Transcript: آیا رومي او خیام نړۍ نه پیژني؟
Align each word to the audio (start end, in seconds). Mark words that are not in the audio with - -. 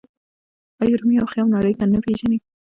آیا 0.81 0.95
رومي 0.99 1.15
او 1.19 1.27
خیام 1.31 1.47
نړۍ 1.55 1.73
نه 1.93 1.99
پیژني؟ 2.05 2.37